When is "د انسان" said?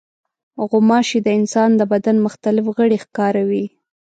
1.23-1.69